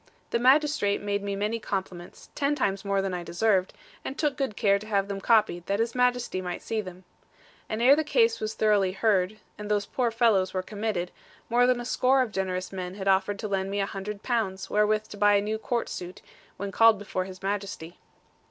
The 0.31 0.39
magistrate 0.39 0.99
made 0.99 1.21
me 1.21 1.35
many 1.35 1.59
compliments, 1.59 2.31
ten 2.33 2.55
times 2.55 2.83
more 2.83 3.03
than 3.03 3.13
I 3.13 3.21
deserved, 3.21 3.71
and 4.03 4.17
took 4.17 4.35
good 4.35 4.57
care 4.57 4.79
to 4.79 4.87
have 4.87 5.07
them 5.07 5.21
copied, 5.21 5.67
that 5.67 5.77
His 5.79 5.93
Majesty 5.93 6.41
might 6.41 6.63
see 6.63 6.81
them. 6.81 7.03
And 7.69 7.83
ere 7.83 7.95
the 7.95 8.03
case 8.03 8.39
was 8.39 8.55
thoroughly 8.55 8.93
heard, 8.93 9.37
and 9.59 9.69
those 9.69 9.85
poor 9.85 10.09
fellows 10.09 10.55
were 10.55 10.63
committed, 10.63 11.11
more 11.51 11.67
than 11.67 11.79
a 11.79 11.85
score 11.85 12.23
of 12.23 12.31
generous 12.31 12.73
men 12.73 12.95
had 12.95 13.07
offered 13.07 13.37
to 13.37 13.47
lend 13.47 13.69
me 13.69 13.79
a 13.79 13.85
hundred 13.85 14.23
pounds, 14.23 14.71
wherewith 14.71 15.03
to 15.09 15.17
buy 15.17 15.35
a 15.35 15.39
new 15.41 15.59
Court 15.59 15.87
suit, 15.87 16.23
when 16.57 16.71
called 16.71 16.97
before 16.97 17.25
His 17.25 17.43
Majesty. 17.43 17.99